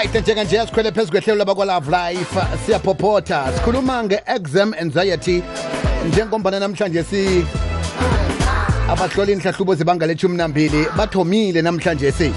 right 0.00 0.14
njenganje 0.14 0.66
sikhwele 0.66 0.92
phezu 0.92 1.10
kwehlelo 1.10 1.38
labakwalove 1.38 1.90
life 1.90 2.40
siyaphophotha 2.66 3.52
sikhuluma 3.56 4.04
nge-exam 4.04 4.74
anxiety 4.80 5.42
njengombana 6.08 6.60
namhlanje 6.60 7.02
si 7.02 7.44
abahloli 8.88 9.32
inhlahlubo 9.32 9.74
zibanga 9.74 10.06
lethumi 10.06 10.36
nambili 10.36 10.86
bathomile 10.96 11.62
namhlanje 11.62 12.12
si. 12.12 12.32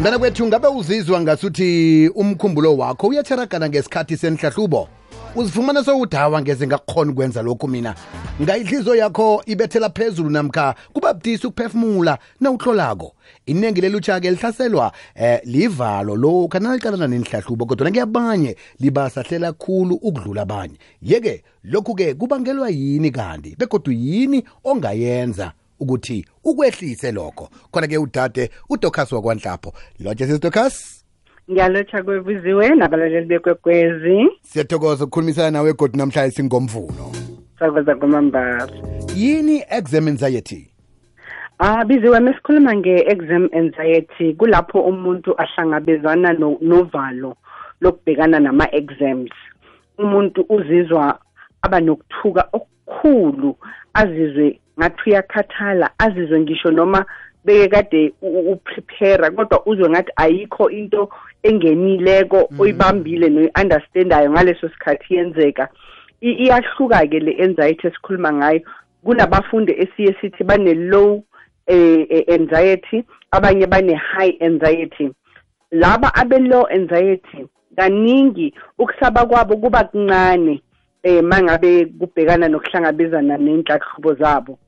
Mntana 0.00 0.18
kwethu 0.18 0.46
ngabe 0.46 0.68
uzizwa 0.68 1.20
ngasuthi 1.20 2.08
umkhumbulo 2.14 2.76
wakho 2.76 3.06
uyatheragana 3.06 3.68
ngesikhathi 3.68 4.16
senhlahlubo 4.16 4.88
uzifumana 5.34 5.84
sowudawa 5.84 6.42
ngeze 6.42 6.66
ngakukhona 6.66 7.12
ukwenza 7.12 7.42
lokhu 7.42 7.68
mina. 7.68 7.94
Ngayihliziyo 8.42 8.94
yakho 8.94 9.42
ibethela 9.46 9.90
phezulu 9.90 10.30
namkha 10.30 10.74
kuba 10.92 11.14
budisi 11.14 11.46
ukuphefumula 11.46 12.18
nawuhlolako. 12.40 13.14
Iningi 13.46 13.80
lelutsha-ke 13.80 14.30
lihlaselwa 14.30 14.92
eh 15.14 15.40
livalo 15.44 16.16
lokhu 16.16 16.58
naliqalana 16.58 17.06
nenhlahlubo 17.06 17.66
kodwa 17.66 17.90
ngiyabanye 17.90 18.56
libasahlela 18.80 19.52
khulu 19.52 19.94
ukudlula 19.94 20.42
abanye. 20.42 20.78
Yeke 21.02 21.44
lokhu-ke 21.64 22.14
kubangelwa 22.14 22.70
yini 22.70 23.10
kanti? 23.10 23.56
Begodwa 23.58 23.94
yini 23.94 24.44
ongayenza 24.64 25.52
ukuthi 25.80 26.26
ukwehlise 26.44 27.12
lokho? 27.12 27.48
Khona-ke 27.72 27.98
udade 27.98 28.50
udocas 28.68 29.12
wakwanhlapho. 29.12 29.72
Lotshe 30.00 30.26
sisitocas 30.26 30.97
ngiyalotsha 31.50 32.02
kwebuziwe 32.02 32.68
nabalaleli 32.68 33.26
bekwekwezi. 33.26 34.28
Siyathokoza 34.42 35.04
ukukhulumisana 35.04 35.50
nawe 35.50 35.72
godi 35.72 35.98
namhlanje 35.98 36.36
singomvuno. 36.36 37.12
Sakoza 37.58 37.94
kwamambala. 37.94 38.68
Yini 39.16 39.64
exam 39.70 40.08
anxiety? 40.08 40.70
Ah 41.58 41.84
biziwe 41.84 42.20
mesikhuluma 42.20 42.74
nge-exam 42.76 43.48
anxiety 43.52 44.34
kulapho 44.34 44.80
umuntu 44.80 45.34
ahlangabezana 45.40 46.32
no- 46.32 46.58
novalo 46.60 47.36
lokubhekana 47.80 48.40
nama-exams. 48.40 49.30
Umuntu 49.98 50.46
uzizwa 50.48 51.18
aba 51.62 51.80
nokuthuka 51.80 52.48
okukhulu 52.52 53.56
azizwe 53.94 54.60
ngathi 54.80 55.10
uyakhathala 55.10 55.90
azizwe 55.98 56.40
ngisho 56.40 56.70
noma 56.70 57.04
bekade 57.44 58.12
uprepare 58.22 59.30
kodwa 59.30 59.66
uzwe 59.66 59.90
ngathi 59.90 60.12
ayikho 60.16 60.70
into 60.70 61.08
engenileko 61.42 62.48
oyibambile 62.58 63.28
noyi-understandayo 63.28 64.30
ngaleso 64.30 64.68
sikhathi 64.68 65.14
yenzeka. 65.14 65.68
Iyahluka-ke 66.20 67.20
le 67.20 67.32
anxiety 67.44 67.86
esikhuluma 67.86 68.32
ngayo. 68.32 68.60
Kunabafundi 69.04 69.72
esiye 69.72 70.16
sithi 70.20 70.44
bane-low 70.44 71.22
eh, 71.66 72.06
eh, 72.10 72.24
anxiety 72.28 73.04
abanye 73.30 73.66
bane-high 73.66 74.36
anxiety. 74.40 75.10
Laba 75.70 76.14
abe-low 76.14 76.66
anxiety 76.66 77.46
kaningi 77.76 78.54
ukusaba 78.78 79.26
kwabo 79.26 79.56
kuba 79.56 79.84
kuncane 79.84 80.62
eh 81.02 81.22
mangabe 81.22 81.86
kubhekana 81.86 82.48
nokuhlangabezana 82.48 83.38
nenhlahlubo 83.38 84.14
zabo. 84.14 84.58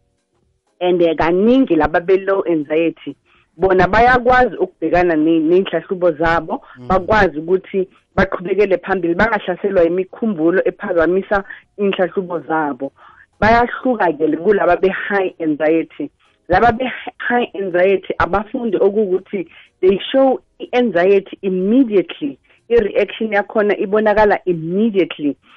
And 0.81 1.03
eh, 1.03 1.17
kaningi 1.17 1.77
laba 1.77 2.01
be-low 2.01 2.45
anxiety 2.47 3.17
bona 3.61 3.89
bayakwazi 3.89 4.57
ukubhekana 4.57 5.17
ne- 5.17 5.41
nenhlahlubo 5.41 6.11
zabo 6.13 6.55
bakwazi 6.89 7.39
ukuthi 7.39 7.89
baqhubekele 8.17 8.79
phambili 8.79 9.15
bangahlaselwa 9.15 9.85
imikhumbulo 9.85 10.61
ephazamisa 10.65 11.45
inhlahlubo 11.77 12.41
zabo. 12.41 12.93
Bayahluka-ke 13.41 14.37
kulaba 14.37 14.77
be-high 14.77 15.35
anxiety. 15.45 16.11
Laba 16.49 16.73
be-high 16.73 17.49
anxiety 17.55 18.13
abafundi 18.19 18.77
okuwukuthi 18.77 19.49
they 19.81 19.99
show 20.13 20.41
i-anxiety 20.59 21.39
immediately. 21.43 22.39
I-reaction 22.69 23.33
yakhona 23.33 23.77
ibonakala 23.77 24.39
immediately. 24.45 25.31
eh 25.31 25.50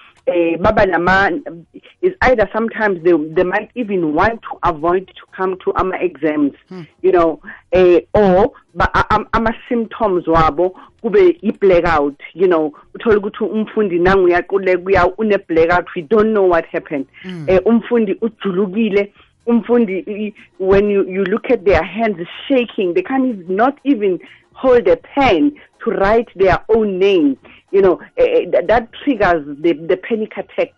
baba 0.60 0.86
nama 0.86 1.30
is 2.02 2.14
either 2.22 2.48
sometimes 2.54 3.04
they 3.04 3.12
they 3.36 3.44
might 3.44 3.70
even 3.76 4.14
want 4.14 4.42
to 4.42 4.58
avoid 4.64 5.08
to 5.08 5.26
come 5.38 5.58
to 5.64 5.74
ama 5.76 5.96
exams 6.00 6.54
you 7.02 7.12
know 7.12 7.40
eh 7.72 8.00
or 8.14 8.52
am- 9.10 9.28
ama 9.34 9.54
symptoms 9.70 10.28
wabo 10.28 10.76
kube 11.02 11.38
i 11.44 11.52
blackout 11.52 12.16
you 12.34 12.48
know. 12.48 12.74
Uthola 12.96 13.18
ukuthi 13.18 13.44
umfundi 13.44 14.00
nangu 14.00 14.24
uyaquleka 14.24 14.82
uya 14.86 15.14
une 15.18 15.38
blackout 15.48 15.88
we 15.96 16.02
don't 16.02 16.32
know 16.32 16.50
what 16.50 16.66
happened. 16.66 17.06
Eh 17.48 17.60
umfundi 17.66 18.16
ujulukile 18.22 19.14
umfundi 19.46 20.34
when 20.60 20.90
you 20.90 21.04
you 21.10 21.24
look 21.26 21.52
at 21.52 21.66
their 21.66 21.84
hands 21.84 22.18
shaking 22.48 22.94
they 22.94 23.04
can't 23.04 23.26
even, 23.26 23.56
not 23.56 23.78
even 23.84 24.20
hold 24.54 24.88
a 24.88 24.96
pen 24.98 25.52
to 25.84 25.92
write 25.92 26.30
their 26.36 26.60
own 26.70 26.98
name. 27.00 27.38
You 27.72 27.82
know 27.82 28.00
eh, 28.18 28.46
that, 28.52 28.68
that 28.68 28.90
triggers 29.04 29.46
the 29.62 29.74
the 29.74 29.98
panic 29.98 30.32
attacks. 30.38 30.76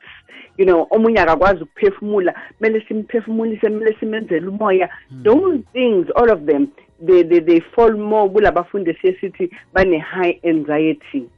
You 0.57 0.65
know 0.65 0.87
omunye 0.91 1.19
akakwazi 1.19 1.63
ukuphefumula 1.63 2.33
kumele 2.57 2.81
simphefumulise 2.87 3.67
kumele 3.67 3.95
simenzele 3.99 4.47
umoya. 4.47 4.89
Those 5.23 5.59
things 5.73 6.07
all 6.15 6.31
of 6.31 6.45
them 6.45 6.67
they 7.05 7.23
they, 7.23 7.39
they 7.39 7.59
fall 7.75 7.91
more 7.97 8.29
kulabafundi 8.29 8.93
siye 9.01 9.17
sithi 9.21 9.49
bane-high 9.73 10.39
anxiety. 10.43 11.29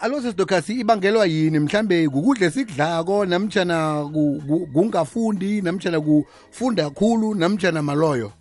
Alo 0.00 0.20
sesidokasi 0.20 0.80
ibangelwa 0.80 1.26
yini? 1.26 1.58
Mhlambe 1.58 2.08
kukudla 2.08 2.50
sikudlako 2.50 3.26
namtshana 3.26 4.04
ku- 4.12 4.42
ku- 4.48 4.66
kungafundi 4.72 5.62
namtshana 5.62 6.00
kufunda 6.00 6.84
kakhulu 6.84 7.34
namtshana 7.34 7.82
maloyo 7.82 8.32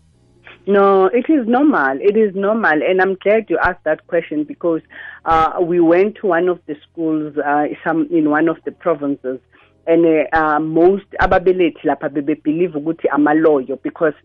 No, 0.67 1.05
it 1.05 1.29
is 1.29 1.47
normal. 1.47 1.99
It 2.01 2.17
is 2.17 2.33
normal. 2.35 2.81
And 2.81 2.99
I'm 3.01 3.15
glad 3.15 3.49
you 3.49 3.57
asked 3.59 3.83
that 3.83 4.05
question 4.07 4.43
because 4.45 4.81
uh, 5.25 5.59
we 5.61 5.79
went 5.79 6.15
to 6.21 6.27
one 6.27 6.49
of 6.49 6.59
the 6.65 6.75
schools 6.89 7.37
uh, 7.37 7.65
some 7.83 8.07
in 8.11 8.29
one 8.31 8.47
of 8.47 8.57
the 8.65 8.71
provinces. 8.71 9.39
And 9.87 10.27
uh, 10.33 10.59
most 10.59 11.05
ababelethi 11.21 11.83
lapha 11.85 12.09
believe 12.43 12.71
ukuthi 12.71 13.07
amaloyo 13.13 13.79
because 13.83 14.15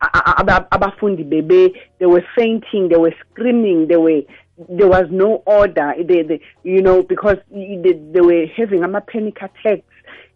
a- 0.00 0.34
a- 0.38 0.68
abafundi 0.72 1.28
bebe 1.28 1.74
they 1.98 2.06
were 2.06 2.24
fainting, 2.34 2.88
they 2.88 2.96
were 2.96 3.14
screaming, 3.30 3.88
they 3.88 3.96
were 3.96 4.22
there 4.70 4.88
was 4.88 5.04
no 5.10 5.42
order. 5.44 5.92
They, 6.02 6.22
they 6.22 6.40
you 6.62 6.80
know 6.80 7.02
because 7.02 7.36
they, 7.50 7.92
they 8.12 8.20
were 8.22 8.46
having 8.56 8.82
ama 8.84 9.02
panic 9.02 9.36
attacks 9.42 9.82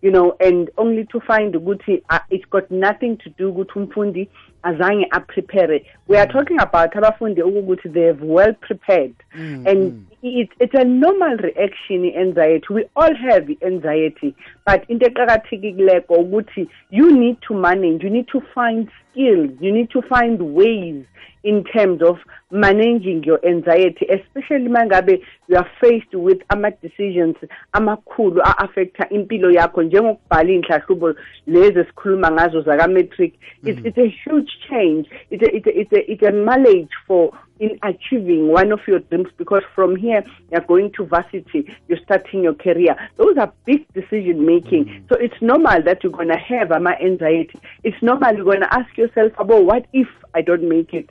you 0.07 0.13
know 0.13 0.37
and 0.39 0.71
only 0.79 1.05
to 1.13 1.19
find 1.21 1.55
ukuthi 1.55 2.03
uh, 2.11 2.25
it's 2.31 2.49
got 2.57 2.71
nothing 2.71 3.17
to 3.17 3.31
do 3.39 3.51
ukuthi 3.51 3.79
umfundi 3.79 4.29
azange 4.63 5.07
aprepare. 5.11 5.85
We 6.09 6.17
are 6.17 6.27
mm. 6.27 6.33
talking 6.33 6.61
about 6.61 6.93
abafundi 6.95 7.43
ukuthi 7.43 7.93
they 7.93 8.07
have 8.07 8.23
well 8.23 8.55
prepared. 8.55 9.15
Mm, 9.35 9.67
and 9.71 9.93
mm. 9.93 10.05
it, 10.23 10.49
it's 10.61 10.75
a 10.75 10.85
normal 10.85 11.37
reaction 11.37 12.05
i-anxiety 12.05 12.67
we 12.71 12.85
all 12.97 13.15
have 13.15 13.51
i-anxiety 13.51 14.35
but 14.65 14.89
into 14.89 15.07
eqakathekileko 15.07 16.15
ukuthi 16.15 16.69
you 16.91 17.11
need 17.13 17.37
to 17.41 17.55
manage 17.55 18.03
you 18.03 18.11
need 18.11 18.29
to 18.29 18.41
find 18.55 18.89
skills 19.11 19.51
you 19.61 19.73
need 19.73 19.91
to 19.91 20.03
find 20.03 20.41
ways 20.41 21.05
in 21.45 21.63
terms 21.65 22.03
of 22.03 22.19
managing 22.51 23.23
your 23.25 23.39
anxiety 23.47 24.07
especially 24.07 24.69
mangabe 24.69 25.23
you 25.49 25.57
are 25.57 25.71
faced 25.81 26.15
with 26.15 26.39
ama 26.49 26.71
decisions 26.83 27.37
amakhulu 27.73 28.43
a-affecta 28.43 29.09
impilo 29.09 29.51
yakho 29.51 29.83
njengokubhala 29.97 30.51
iy'nhlahlubo 30.51 31.15
lezi 31.47 31.79
esikhuluma 31.79 32.31
ngazo 32.31 32.61
zaka-matric 32.61 33.35
it's, 33.65 33.99
a 33.99 34.09
huge 34.09 34.51
change. 34.69 35.09
It's 35.31 35.43
a, 35.43 35.57
it's, 35.57 35.67
a, 35.67 35.81
it's, 35.81 35.93
a, 35.93 36.13
it's 36.13 36.23
a 36.23 36.33
mileage 36.33 36.91
for 37.07 37.33
in 37.59 37.79
achieving 37.83 38.49
one 38.49 38.71
of 38.71 38.81
your 38.87 38.99
dreams 38.99 39.29
because 39.39 39.63
from 39.75 39.97
here 39.97 40.23
you're 40.53 40.61
going 40.61 40.93
to 40.93 41.05
varsity 41.05 41.75
you're 41.89 41.99
starting 42.05 42.43
your 42.43 42.55
career. 42.55 42.95
Those 43.17 43.39
are 43.39 43.53
big 43.65 43.91
decision 43.95 44.45
making. 44.45 45.07
So 45.09 45.17
it's 45.17 45.41
normal 45.41 45.83
that 45.83 46.03
you're 46.03 46.13
going 46.13 46.29
to 46.29 46.37
have 46.37 46.71
ama 46.71 46.91
anxiety 47.03 47.59
it's 47.83 48.01
normal 48.03 48.35
you're 48.35 48.45
going 48.45 48.61
to 48.61 48.75
ask 48.75 48.97
yourself 48.97 49.33
about 49.39 49.65
what 49.65 49.87
if 49.93 50.09
i 50.35 50.43
don't 50.43 50.69
make 50.69 50.93
it? 50.93 51.11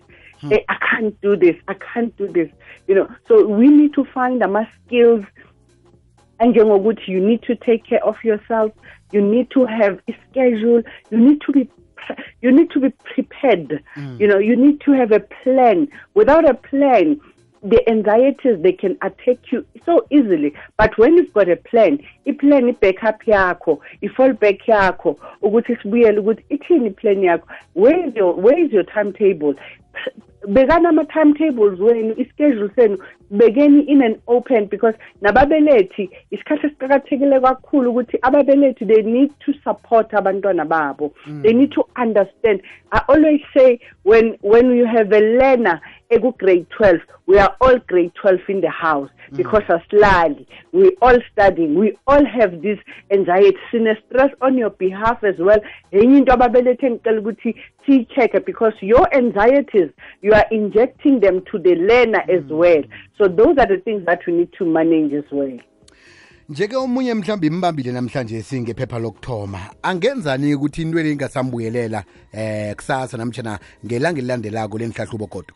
Eh, 0.51 0.59
i 0.69 0.75
can't 0.91 1.19
do 1.21 1.35
this. 1.35 1.55
I 1.67 1.73
can't 1.73 2.15
do 2.17 2.27
this. 2.27 2.49
You 2.87 2.95
know 2.95 3.15
so 3.27 3.45
we 3.47 3.67
need 3.67 3.93
to 3.95 4.05
find 4.05 4.43
ama 4.43 4.69
skills 4.85 5.25
njengokuthi 6.39 7.11
you 7.11 7.19
need 7.19 7.41
to 7.41 7.55
take 7.55 7.83
care 7.89 8.03
of 8.03 8.23
yourself. 8.23 8.71
You 9.11 9.21
need 9.21 9.49
to 9.51 9.65
have 9.65 9.99
a 10.09 10.15
schedule. 10.29 10.83
You 11.11 11.17
need 11.17 11.41
to 11.41 11.51
be 11.51 11.69
you 12.41 12.51
need 12.51 12.69
to 12.71 12.79
be 12.79 12.89
prepared. 13.13 13.83
Mm. 13.95 14.19
You 14.19 14.27
know 14.27 14.37
you 14.37 14.55
need 14.55 14.81
to 14.81 14.91
have 14.91 15.11
a 15.11 15.19
plan. 15.19 15.87
Without 16.13 16.49
a 16.49 16.53
plan 16.53 17.19
the 17.65 17.81
anxieties 17.89 18.61
they 18.61 18.71
can 18.71 18.97
attack 19.01 19.37
you 19.51 19.65
so 19.85 20.05
easily. 20.11 20.53
But 20.77 20.97
when 20.97 21.15
you've 21.15 21.33
got 21.33 21.49
a 21.49 21.55
plan 21.55 21.99
i-plan 22.27 22.69
i-backup 22.69 23.23
yakho 23.23 23.79
i-fallback 24.01 24.59
yakho 24.67 25.17
ukuthi 25.41 25.75
sibuyele 25.81 26.19
ukuthi 26.19 26.43
ithini 26.49 26.87
i-plan 26.87 27.21
yakho? 27.21 27.47
Where 27.73 28.07
is 28.07 28.15
your, 28.15 28.33
where 28.35 28.59
is 28.59 28.71
your 28.71 28.83
timetable? 28.83 29.55
Bekana 30.47 30.89
ama-timetables 30.89 31.79
wenu 31.79 32.13
ischedule 32.17 32.69
senu 32.75 32.97
bekeni 33.31 33.87
in 33.87 34.01
an 34.01 34.21
open 34.27 34.67
because 34.67 34.95
nababelethi 35.21 36.09
isikhathi 36.31 36.67
esiqakathekile 36.67 37.39
kakhulu 37.39 37.91
ukuthi 37.91 38.17
ababelethi 38.21 38.85
they 38.85 39.01
need 39.01 39.31
to 39.39 39.53
support 39.63 40.11
abantwana 40.11 40.65
babo. 40.65 41.13
They 41.41 41.53
need 41.53 41.71
to 41.71 41.83
understand. 41.95 42.61
I 42.91 43.01
always 43.09 43.41
say 43.55 43.79
when 44.03 44.37
when 44.41 44.75
you 44.75 44.85
have 44.85 45.11
a 45.11 45.19
learner 45.19 45.81
eku-grade 46.09 46.67
12 46.77 46.99
we 47.25 47.39
are 47.39 47.55
all 47.59 47.79
grade 47.87 48.11
12 48.21 48.39
in 48.49 48.61
the 48.61 48.69
house 48.69 49.09
because 49.35 49.63
asilali. 49.63 50.45
We 50.71 50.95
all 51.01 51.17
studying. 51.31 51.75
We 51.75 51.97
all 52.07 52.23
have 52.25 52.61
this 52.61 52.77
anxiety 53.11 53.57
sine-stress 53.71 54.31
on 54.41 54.57
your 54.57 54.69
behalf 54.69 55.23
as 55.23 55.35
well. 55.39 55.59
Enye 55.91 56.17
into 56.17 56.33
ababelethe 56.33 56.89
ngicela 56.89 57.21
ukuthi 57.21 57.55
siyi-check-e 57.85 58.39
because 58.39 58.73
your 58.81 59.07
anxieties 59.15 59.89
you 60.21 60.33
are 60.33 60.45
injecting 60.51 61.19
them 61.19 61.41
to 61.51 61.59
the 61.59 61.75
learner 61.75 62.23
as 62.29 62.43
well 62.49 62.83
so 63.17 63.27
those 63.27 63.57
are 63.57 63.67
the 63.67 63.77
things 63.77 64.05
that 64.05 64.19
we 64.27 64.33
need 64.33 64.51
to 64.57 64.65
manage 64.65 65.13
as 65.13 65.31
well. 65.31 65.59
Njeke 66.49 66.75
omunye 66.75 67.13
mhlawumbe 67.13 67.47
imbambile 67.47 67.91
namhlanje 67.91 68.41
singephepha 68.41 68.99
lokuthoma. 68.99 69.59
Angenzani 69.83 70.55
ukuthi 70.55 70.81
into 70.81 71.01
le 71.01 71.11
ingasambuyelela 71.11 72.03
eh 72.33 72.75
kusasa 72.75 73.17
namtshana 73.17 73.59
ngelanga 73.85 74.19
elilandelako 74.19 74.77
lenihlahlubo 74.77 75.27
kodwa 75.27 75.55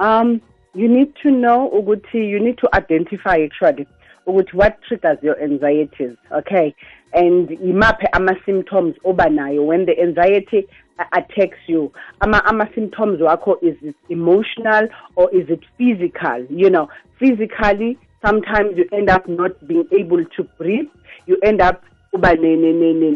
um 0.00 0.40
you 0.74 0.88
need 0.88 1.14
to 1.22 1.30
know 1.30 1.66
ukuthi 1.66 2.30
you 2.30 2.40
need 2.40 2.56
to 2.56 2.68
identify 2.72 3.44
actually 3.44 3.86
ukuthi 4.26 4.56
what 4.56 4.80
triggers 4.88 5.18
your 5.22 5.36
anxieties 5.42 6.16
okay? 6.30 6.74
And 7.12 7.50
imaphe 7.50 8.06
ama-symptoms 8.12 8.94
oba 9.04 9.28
nayo 9.28 9.66
when 9.66 9.84
the 9.84 10.00
anxiety 10.00 10.66
attacks 11.12 11.58
you. 11.66 11.92
Ama 12.20 12.42
ama-symptoms 12.46 13.20
wakho 13.20 13.62
is 13.62 13.76
it 13.82 13.96
emotional 14.08 14.88
or 15.16 15.30
is 15.34 15.48
it 15.48 15.60
physical? 15.78 16.46
You 16.48 16.70
know 16.70 16.88
physically 17.18 17.98
sometimes 18.24 18.76
you 18.76 18.86
end 18.92 19.10
up 19.10 19.28
not 19.28 19.66
being 19.66 19.86
able 19.92 20.24
to 20.24 20.44
breathe. 20.58 20.88
You 21.26 21.38
end 21.42 21.60
up 21.60 21.82
uba 22.12 22.36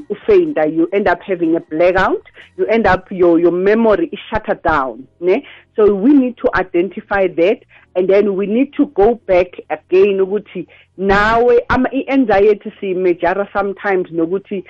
ufainta 0.08 0.64
you 0.66 0.88
end 0.92 1.08
up 1.08 1.20
having 1.20 1.56
a 1.56 1.60
blackout 1.60 2.26
you 2.58 2.66
end 2.66 2.86
up 2.86 3.10
your 3.10 3.38
your 3.38 3.52
memory 3.52 4.08
is 4.12 4.18
shuttered 4.30 4.62
down 4.62 5.06
ne 5.20 5.46
so 5.76 5.94
we 5.94 6.12
need 6.12 6.36
to 6.36 6.48
identify 6.54 7.28
that 7.28 7.58
and 7.94 8.08
then 8.08 8.34
we 8.36 8.46
need 8.46 8.72
to 8.72 8.86
go 8.86 9.14
back 9.26 9.48
again 9.70 10.20
ukuthi 10.20 10.66
nawe 10.96 11.60
i-anxiety 11.92 12.72
siyimejara 12.80 13.48
sometimes 13.52 14.10
nokuthi 14.10 14.64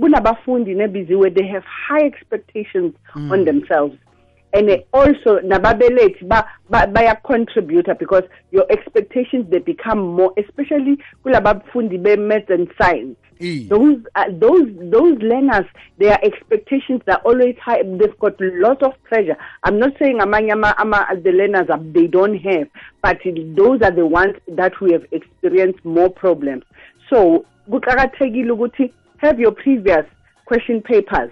kunabafundi 0.00 0.74
nebiziwe 0.74 1.30
they 1.30 1.46
have 1.48 1.66
high 1.88 2.06
expectations 2.06 2.92
mm. 3.14 3.30
on 3.30 3.44
themselves 3.44 3.98
and 4.52 4.70
also 4.92 5.40
nababelethi 5.40 6.26
baya-contributor 6.68 7.94
because 7.94 8.24
your 8.50 8.64
expectations 8.70 9.46
they 9.50 9.58
become 9.58 9.98
more 9.98 10.32
especially 10.38 10.98
kulabafundi 11.24 12.02
be-maths 12.02 12.48
and 12.48 12.68
science. 12.80 13.16
Those 13.68 13.98
uh, 14.16 14.24
those 14.32 14.68
those 14.90 15.18
learners 15.18 15.64
their 15.98 16.18
expectations 16.24 17.02
are 17.06 17.20
always 17.24 17.56
high. 17.62 17.82
They've 17.82 18.18
got 18.18 18.34
lots 18.40 18.82
of 18.82 19.00
pressure. 19.04 19.36
I'm 19.62 19.78
not 19.78 19.92
saying 19.98 20.18
amanye 20.18 20.52
ama 20.52 21.06
the 21.22 21.30
learners 21.30 21.68
they 21.92 22.08
don't 22.08 22.36
have 22.38 22.68
but 23.02 23.18
those 23.24 23.82
are 23.82 23.92
the 23.92 24.06
ones 24.06 24.34
that 24.48 24.80
we 24.80 24.92
have 24.92 25.04
experienced 25.12 25.84
more 25.84 26.10
problems. 26.10 26.64
So 27.10 27.44
kuqakathekile 27.70 28.50
ukuthi 28.50 28.92
have 29.18 29.38
your 29.38 29.52
previous 29.52 30.04
question 30.46 30.80
papers. 30.82 31.30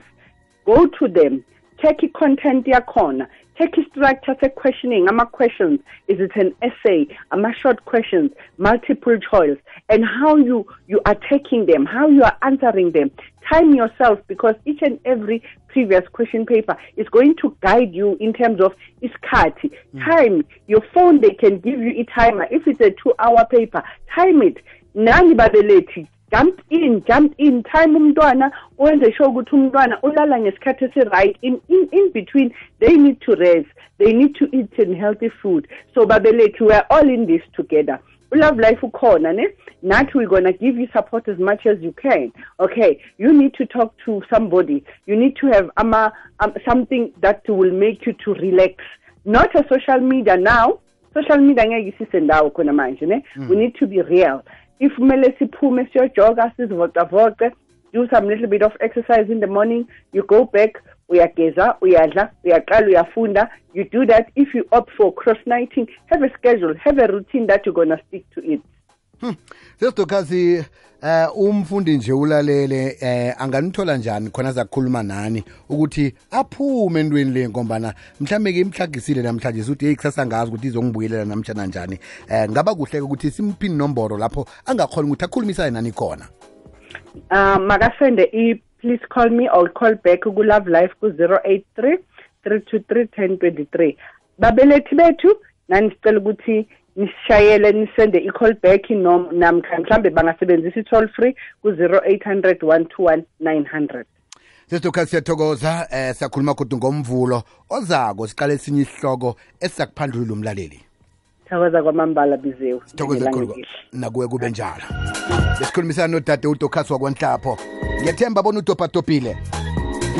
Go 0.65 0.87
to 0.87 1.09
them 1.09 1.45
check 1.87 2.03
i-content 2.03 2.67
yakhona 2.67 3.27
check 3.57 3.79
i-structure 3.79 4.37
se-questioning 4.41 5.07
ama-questions 5.09 5.79
is 6.09 6.19
it 6.21 6.35
an 6.37 6.55
essay? 6.63 7.07
Ama-short 7.33 7.85
questions 7.85 8.31
multiple 8.59 9.17
choice. 9.19 9.59
And 9.89 10.05
how 10.05 10.37
you 10.37 10.67
you 10.89 11.01
are 11.07 11.15
taking 11.15 11.67
them 11.67 11.87
how 11.87 12.09
you 12.09 12.23
are 12.23 12.37
answering 12.43 12.91
them. 12.93 13.11
Time 13.51 13.75
yourself 13.75 14.19
because 14.27 14.57
each 14.65 14.83
and 14.83 14.99
every 15.05 15.43
previous 15.69 16.03
question 16.13 16.45
paper 16.45 16.77
is 16.97 17.09
going 17.09 17.37
to 17.37 17.57
guide 17.61 17.95
you 17.95 18.17
in 18.19 18.33
terms 18.33 18.61
of 18.61 18.75
iskati 19.03 19.71
mm. 19.95 20.05
time 20.05 20.45
your 20.67 20.83
phone 20.93 21.21
they 21.21 21.31
can 21.31 21.61
give 21.61 21.79
you 21.79 21.93
a 22.01 22.05
timer. 22.05 22.49
If 22.51 22.67
it's 22.67 22.81
a 22.81 22.91
two 22.91 23.15
hour 23.19 23.47
paper 23.51 23.83
time 24.15 24.43
it. 24.43 24.59
Nani 24.95 25.35
babelethi 25.35 26.09
jump 26.31 26.61
in 26.71 27.03
jump 27.07 27.35
in. 27.39 27.63
Time 27.63 27.97
umntwana 27.97 28.51
wenze 28.79 29.13
sure 29.13 29.29
ukuthi 29.29 29.55
umntwana 29.55 30.03
ulala 30.03 30.39
ngesikhathi 30.39 30.85
esi-right. 30.85 31.37
In, 31.43 31.61
in, 31.69 31.89
in 31.93 32.13
between 32.13 32.55
they 32.81 32.97
need 32.97 33.21
to 33.21 33.35
rest. 33.35 33.69
They 33.99 34.13
need 34.13 34.35
to 34.37 34.45
eat 34.53 34.79
and 34.79 34.97
healthy 34.97 35.31
food. 35.43 35.69
So 35.95 36.07
babelethi 36.07 36.61
we 36.61 36.73
are 36.73 36.87
all 36.91 37.09
in 37.09 37.27
this 37.27 37.43
together. 37.55 38.01
We 38.31 38.41
love 38.41 38.59
life 38.59 38.81
ukhona 38.83 39.35
ne? 39.35 39.49
Nathi 39.85 40.15
we're 40.15 40.29
gonna 40.29 40.53
give 40.53 40.77
you 40.77 40.89
support 40.93 41.29
as 41.29 41.39
much 41.39 41.67
as 41.67 41.79
you 41.81 41.93
can. 41.93 42.33
Okay 42.61 43.01
you 43.19 43.33
need 43.33 43.55
to 43.55 43.67
talk 43.67 43.95
to 44.05 44.23
somebody. 44.33 44.85
You 45.07 45.17
need 45.17 45.37
to 45.37 45.47
have 45.49 45.71
ama 45.77 46.13
um, 46.41 46.53
something 46.69 47.13
that 47.21 47.43
will 47.49 47.73
make 47.73 48.05
you 48.07 48.15
to 48.25 48.35
relax. 48.35 48.75
Not 49.25 49.55
a 49.55 49.65
social 49.69 50.01
media 50.01 50.37
now. 50.37 50.81
Social 51.15 51.39
media 51.39 51.65
ngeke 51.65 51.89
isisendawo 51.89 52.51
khona 52.51 52.73
manje 52.73 53.07
ne? 53.07 53.25
Mm. 53.37 53.49
we 53.49 53.57
need 53.57 53.75
to 53.77 53.87
be 53.87 54.03
real 54.03 54.43
if 54.81 54.93
kumele 54.97 55.35
siphume 55.39 55.87
siyojoga 55.93 56.53
sizivocavoce 56.57 57.51
do 57.93 58.09
some 58.09 58.29
little 58.29 58.47
bit 58.47 58.63
of 58.63 58.73
exercise 58.81 59.33
in 59.33 59.41
the 59.41 59.47
morning 59.47 59.87
you 60.13 60.23
go 60.27 60.45
back 60.45 60.83
uyageza 61.09 61.77
uyadla 61.81 62.31
uyaqala 62.45 62.87
uyafunda 62.87 63.51
you 63.75 63.85
do 63.85 64.07
that 64.07 64.29
if 64.35 64.55
you 64.55 64.65
opt 64.71 64.91
for 64.97 65.15
cross 65.15 65.39
nighting 65.47 65.89
have 66.07 66.27
a 66.27 66.31
schedule 66.39 66.75
have 66.75 67.05
a 67.05 67.07
routine 67.07 67.47
that 67.47 67.67
you're 67.67 67.75
gonna 67.75 67.99
stick 68.09 68.31
to 68.31 68.41
it. 68.53 68.61
Sesidokazi 69.81 70.65
eh 71.03 71.29
umfundi 71.37 71.97
nje 71.97 72.13
ulalele 72.13 72.97
eh 73.01 73.35
anganithola 73.39 73.97
njani 73.97 74.31
khona 74.31 74.53
zakukhuluma 74.53 75.03
nani 75.03 75.45
ukuthi 75.69 76.15
aphume 76.31 77.01
endweni 77.01 77.31
le 77.31 77.49
ngombana 77.49 77.95
mhlambe 78.21 78.53
ke 78.53 78.61
imhlagisile 78.61 79.23
namhlanje 79.23 79.73
uthi 79.73 79.87
hey 79.87 79.95
kusasa 79.95 80.27
ngazi 80.27 80.51
ukuthi 80.51 80.67
izongibuyelela 80.67 81.25
namtjana 81.25 81.67
njani. 81.67 81.99
Eh 82.31 82.51
ngaba 82.51 82.75
kuhle 82.75 83.01
ukuthi 83.01 83.31
simphini 83.31 83.75
nomboro 83.75 84.19
lapho 84.19 84.47
angakhona 84.67 85.09
ukuthi 85.09 85.25
akhulumisane 85.25 85.71
nani 85.71 85.93
khona? 85.93 86.29
Um 87.31 87.67
makasende 87.67 88.31
i 88.33 88.61
please 88.81 89.05
call 89.09 89.31
me 89.31 89.49
or 89.49 89.69
call 89.73 89.95
back 90.05 90.21
ku 90.21 90.43
love 90.43 90.67
life 90.71 90.95
ku 91.01 91.09
083 91.09 91.99
323 92.45 93.07
1023 93.17 93.97
babelethi 94.39 94.95
bethu 94.95 95.37
nani 95.69 95.91
sicela 95.91 96.19
ukuthi 96.19 96.69
nisishayele 96.97 97.73
nisende 97.73 98.19
i-call 98.19 98.55
back 98.63 98.91
namkha 99.33 99.79
mhlambe 99.79 100.11
bangasebenzisa 100.11 100.81
i-toll 100.81 101.09
free 101.09 101.37
ku-0800 101.63 102.55
121 102.63 103.23
900 103.41 104.05
sesitokhathi 104.67 105.11
siyathokoza 105.11 105.89
eh 105.91 106.15
siyakhuluma 106.15 106.55
kodwa 106.55 106.79
ngomvulo 106.79 107.43
ozako 107.71 108.27
siqale 108.27 108.55
esinye 108.55 108.83
isihloko 108.83 109.37
esizakuphandlulula 109.61 110.33
umlaleli. 110.33 110.81
Thokoza 111.49 111.83
kwamambala 111.83 112.37
bizewu. 112.37 112.83
Sithokoze 112.85 113.25
kakhulu. 113.25 113.55
nakuwe 113.93 114.29
kube 114.29 114.51
njalo. 114.51 114.83
Besikhulumisana 115.59 116.09
nodade 116.09 116.49
udokhasi 116.49 116.93
wakwanhlapho. 116.93 117.59
Ngiyathemba 118.01 118.43
bona 118.43 118.59
udobhadobhile 118.59 119.37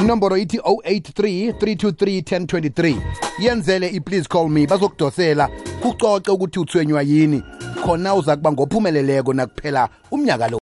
inomboro 0.01 0.37
ithi 0.37 0.59
083 0.59 1.51
323 1.53 2.21
1023 2.21 2.97
yenzele 3.39 3.89
i-please 3.89 4.29
call 4.29 4.49
me 4.49 4.67
bazokudosela. 4.67 5.49
Kucoce 5.83 6.31
ukuthi 6.31 6.59
uthwenywa 6.59 7.03
yini. 7.03 7.43
Khona 7.85 8.15
uza 8.15 8.37
kuba 8.37 8.53
ngophumeleleko 8.53 9.33
nakuphela 9.33 9.89
umnyaka 10.11 10.49
lo 10.49 10.55